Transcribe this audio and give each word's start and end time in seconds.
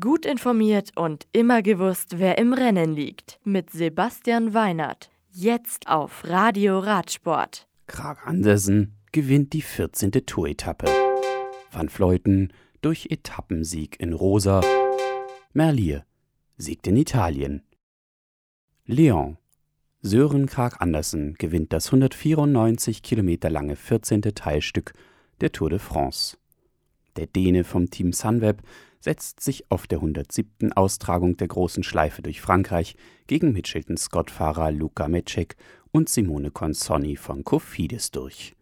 Gut 0.00 0.24
informiert 0.24 0.92
und 0.96 1.26
immer 1.32 1.60
gewusst, 1.60 2.18
wer 2.18 2.38
im 2.38 2.54
Rennen 2.54 2.94
liegt. 2.94 3.38
Mit 3.44 3.68
Sebastian 3.68 4.54
Weinert. 4.54 5.10
Jetzt 5.30 5.88
auf 5.88 6.24
Radio 6.24 6.78
Radsport. 6.78 7.68
Krag 7.86 8.26
Andersen 8.26 8.94
gewinnt 9.12 9.52
die 9.52 9.60
14. 9.60 10.10
Touretappe. 10.24 10.86
Van 11.70 11.90
Fleuten 11.90 12.50
durch 12.80 13.08
Etappensieg 13.10 14.00
in 14.00 14.14
Rosa. 14.14 14.62
Merlier 15.52 16.06
siegt 16.56 16.86
in 16.86 16.96
Italien. 16.96 17.62
Lyon. 18.86 19.36
Sören 20.00 20.46
Krag 20.46 20.80
Andersen 20.80 21.34
gewinnt 21.34 21.74
das 21.74 21.88
194 21.88 23.02
Kilometer 23.02 23.50
lange 23.50 23.76
14. 23.76 24.22
Teilstück 24.22 24.94
der 25.42 25.52
Tour 25.52 25.68
de 25.68 25.78
France. 25.78 26.38
Der 27.16 27.26
Däne 27.26 27.64
vom 27.64 27.90
Team 27.90 28.14
Sunweb 28.14 28.62
setzt 29.04 29.40
sich 29.40 29.70
auf 29.70 29.86
der 29.86 29.98
107. 29.98 30.72
Austragung 30.72 31.36
der 31.36 31.48
großen 31.48 31.82
Schleife 31.82 32.22
durch 32.22 32.40
Frankreich 32.40 32.96
gegen 33.26 33.52
Mitchelton-Scott-Fahrer 33.52 34.72
Luca 34.72 35.08
Mecek 35.08 35.56
und 35.92 36.08
Simone 36.08 36.50
Consonni 36.50 37.16
von 37.16 37.44
Cofidis 37.44 38.12
durch. 38.12 38.56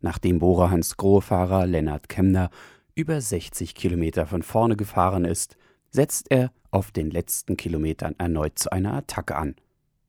Nachdem 0.00 0.38
Bora-Hans 0.38 0.96
Grohe-Fahrer 0.96 1.66
Lennart 1.66 2.08
Kemner 2.08 2.48
über 2.94 3.20
60 3.20 3.74
Kilometer 3.74 4.26
von 4.26 4.42
vorne 4.42 4.74
gefahren 4.74 5.26
ist, 5.26 5.58
setzt 5.90 6.30
er 6.30 6.50
auf 6.70 6.90
den 6.90 7.10
letzten 7.10 7.58
Kilometern 7.58 8.14
erneut 8.16 8.58
zu 8.58 8.72
einer 8.72 8.94
Attacke 8.94 9.36
an, 9.36 9.54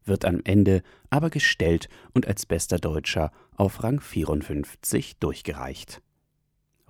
wird 0.06 0.24
am 0.24 0.40
Ende 0.46 0.84
aber 1.10 1.30
gestellt 1.30 1.90
und 2.14 2.28
als 2.28 2.46
bester 2.46 2.78
Deutscher 2.78 3.32
auf 3.58 3.84
Rang 3.84 4.00
54 4.00 5.18
durchgereicht. 5.18 6.02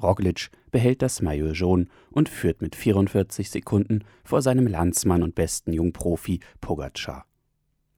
Roglic 0.01 0.49
behält 0.71 1.01
das 1.01 1.21
Maillot 1.21 1.55
jaune 1.55 1.87
und 2.11 2.29
führt 2.29 2.61
mit 2.61 2.75
44 2.75 3.49
Sekunden 3.49 4.03
vor 4.23 4.41
seinem 4.41 4.67
Landsmann 4.67 5.23
und 5.23 5.35
besten 5.35 5.73
Jungprofi 5.73 6.39
Pogacar. 6.61 7.25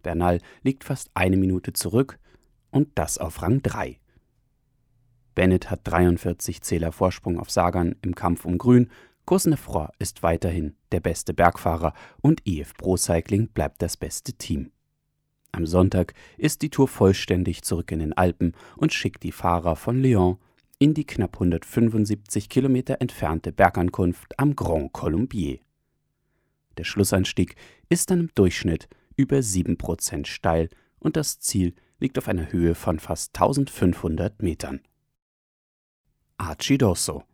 Bernal 0.01 0.39
liegt 0.63 0.83
fast 0.83 1.11
eine 1.13 1.37
Minute 1.37 1.73
zurück 1.73 2.17
und 2.71 2.89
das 2.95 3.17
auf 3.17 3.41
Rang 3.41 3.61
3. 3.61 3.99
Bennett 5.35 5.69
hat 5.69 5.81
43 5.83 6.61
Zähler 6.61 6.91
Vorsprung 6.91 7.39
auf 7.39 7.49
Sagan 7.49 7.95
im 8.01 8.15
Kampf 8.15 8.45
um 8.45 8.57
Grün. 8.57 8.89
Cosnefroy 9.25 9.87
ist 9.99 10.23
weiterhin 10.23 10.75
der 10.91 10.99
beste 10.99 11.33
Bergfahrer 11.33 11.93
und 12.21 12.41
EF 12.45 12.73
Pro 12.73 12.97
Cycling 12.97 13.47
bleibt 13.47 13.81
das 13.81 13.95
beste 13.95 14.33
Team. 14.33 14.71
Am 15.53 15.65
Sonntag 15.65 16.13
ist 16.37 16.61
die 16.61 16.69
Tour 16.69 16.87
vollständig 16.87 17.61
zurück 17.63 17.91
in 17.91 17.99
den 17.99 18.13
Alpen 18.13 18.53
und 18.77 18.93
schickt 18.93 19.23
die 19.23 19.31
Fahrer 19.31 19.75
von 19.75 20.01
Lyon 20.01 20.37
in 20.81 20.95
die 20.95 21.05
knapp 21.05 21.35
175 21.35 22.49
Kilometer 22.49 23.01
entfernte 23.01 23.51
Bergankunft 23.51 24.39
am 24.39 24.55
Grand 24.55 24.91
Colombier. 24.91 25.59
Der 26.75 26.85
Schlussanstieg 26.85 27.55
ist 27.89 28.09
dann 28.09 28.21
im 28.21 28.29
Durchschnitt 28.33 28.89
über 29.15 29.37
7% 29.37 30.25
steil 30.25 30.71
und 30.97 31.17
das 31.17 31.39
Ziel 31.39 31.75
liegt 31.99 32.17
auf 32.17 32.27
einer 32.27 32.51
Höhe 32.51 32.73
von 32.73 32.97
fast 32.97 33.35
1500 33.35 34.41
Metern. 34.41 34.81
Arcidosso. 36.37 37.25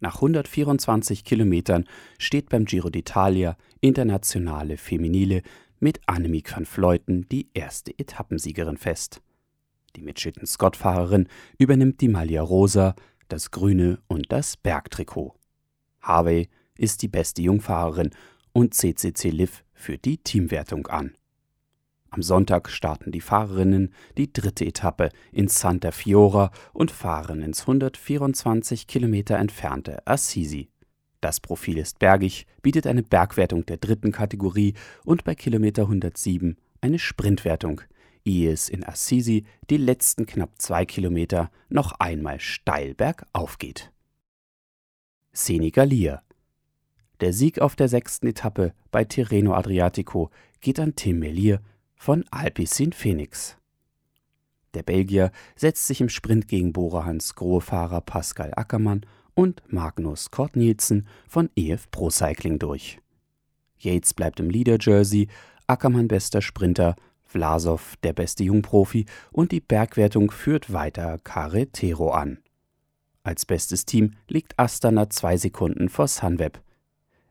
Nach 0.00 0.16
124 0.16 1.22
Kilometern 1.22 1.84
steht 2.18 2.48
beim 2.48 2.64
Giro 2.64 2.88
d'Italia 2.88 3.54
Internationale 3.80 4.76
Feminile 4.76 5.42
mit 5.78 6.00
Annemiek 6.06 6.52
van 6.56 6.66
Fleuten 6.66 7.28
die 7.28 7.48
erste 7.54 7.96
Etappensiegerin 7.96 8.76
fest. 8.76 9.22
Die 9.96 10.02
Mitchelton-Scott-Fahrerin 10.02 11.28
übernimmt 11.58 12.00
die 12.00 12.08
Maglia 12.08 12.42
Rosa, 12.42 12.94
das 13.28 13.50
Grüne 13.50 14.00
und 14.08 14.32
das 14.32 14.56
Bergtrikot. 14.56 15.34
Harvey 16.00 16.48
ist 16.76 17.02
die 17.02 17.08
beste 17.08 17.42
Jungfahrerin 17.42 18.10
und 18.52 18.74
CCC 18.74 19.30
Liv 19.30 19.64
führt 19.74 20.04
die 20.04 20.18
Teamwertung 20.18 20.86
an. 20.86 21.14
Am 22.10 22.22
Sonntag 22.22 22.68
starten 22.68 23.10
die 23.10 23.22
Fahrerinnen 23.22 23.94
die 24.18 24.32
dritte 24.32 24.66
Etappe 24.66 25.08
in 25.30 25.48
Santa 25.48 25.92
Fiora 25.92 26.50
und 26.74 26.90
fahren 26.90 27.40
ins 27.40 27.62
124 27.62 28.86
Kilometer 28.86 29.38
entfernte 29.38 30.06
Assisi. 30.06 30.68
Das 31.22 31.40
Profil 31.40 31.78
ist 31.78 31.98
bergig, 32.00 32.46
bietet 32.60 32.86
eine 32.86 33.02
Bergwertung 33.02 33.64
der 33.64 33.78
dritten 33.78 34.12
Kategorie 34.12 34.74
und 35.04 35.24
bei 35.24 35.34
Kilometer 35.34 35.82
107 35.82 36.56
eine 36.82 36.98
Sprintwertung, 36.98 37.80
ehe 38.24 38.52
es 38.52 38.68
in 38.68 38.84
Assisi 38.84 39.44
die 39.70 39.76
letzten 39.76 40.26
knapp 40.26 40.60
zwei 40.60 40.84
Kilometer 40.84 41.50
noch 41.68 41.92
einmal 41.92 42.40
steil 42.40 42.94
bergauf 42.94 43.58
geht. 43.58 43.92
Senigallia 45.32 46.22
Der 47.20 47.32
Sieg 47.32 47.60
auf 47.60 47.76
der 47.76 47.88
sechsten 47.88 48.26
Etappe 48.26 48.74
bei 48.90 49.04
Tirreno 49.04 49.54
Adriatico 49.54 50.30
geht 50.60 50.78
an 50.78 50.94
Tim 50.94 51.18
Melier 51.18 51.60
von 51.94 52.24
Alpecin 52.30 52.92
Phoenix. 52.92 53.56
Der 54.74 54.82
Belgier 54.82 55.32
setzt 55.54 55.86
sich 55.86 56.00
im 56.00 56.08
Sprint 56.08 56.48
gegen 56.48 56.72
Bora-Hans 56.72 57.34
Grohe-Fahrer 57.34 58.00
Pascal 58.00 58.52
Ackermann 58.56 59.04
und 59.34 59.62
Magnus 59.72 60.30
Kort 60.30 60.56
Nielsen 60.56 61.06
von 61.28 61.50
EF 61.56 61.90
Pro 61.90 62.10
Cycling 62.10 62.58
durch. 62.58 62.98
Yates 63.78 64.14
bleibt 64.14 64.40
im 64.40 64.50
Leader-Jersey, 64.50 65.28
Ackermann 65.66 66.08
bester 66.08 66.42
Sprinter, 66.42 66.96
Vlasov 67.32 67.96
der 68.02 68.12
beste 68.12 68.44
Jungprofi 68.44 69.06
und 69.30 69.52
die 69.52 69.60
Bergwertung 69.60 70.30
führt 70.30 70.72
weiter 70.72 71.18
Carretero 71.24 72.10
an. 72.10 72.38
Als 73.22 73.46
bestes 73.46 73.86
Team 73.86 74.12
liegt 74.28 74.58
Astana 74.58 75.08
zwei 75.08 75.36
Sekunden 75.36 75.88
vor 75.88 76.08
Sunweb, 76.08 76.60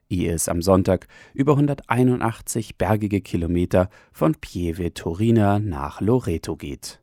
ehe 0.09 0.33
es 0.33 0.49
am 0.49 0.61
Sonntag 0.61 1.07
über 1.33 1.53
181 1.53 2.77
bergige 2.77 3.21
Kilometer 3.21 3.89
von 4.11 4.35
Pieve 4.35 4.93
Torina 4.93 5.59
nach 5.59 6.01
Loreto 6.01 6.55
geht. 6.55 7.01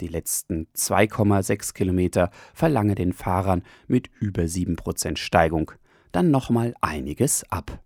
Die 0.00 0.08
letzten 0.08 0.66
2,6 0.74 1.74
Kilometer 1.74 2.30
verlange 2.54 2.94
den 2.94 3.12
Fahrern 3.12 3.62
mit 3.86 4.08
über 4.18 4.42
7% 4.42 5.16
Steigung 5.16 5.72
dann 6.12 6.30
nochmal 6.30 6.74
einiges 6.80 7.44
ab. 7.50 7.82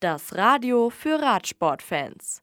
Das 0.00 0.36
Radio 0.36 0.90
für 0.90 1.20
Radsportfans 1.20 2.42